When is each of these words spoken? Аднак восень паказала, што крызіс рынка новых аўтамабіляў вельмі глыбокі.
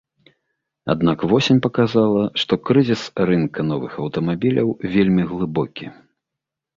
Аднак 0.93 1.25
восень 1.33 1.59
паказала, 1.65 2.23
што 2.43 2.57
крызіс 2.69 3.03
рынка 3.31 3.65
новых 3.73 3.93
аўтамабіляў 4.05 4.73
вельмі 4.95 5.23
глыбокі. 5.35 5.85